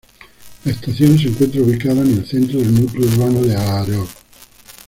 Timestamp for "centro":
2.25-2.57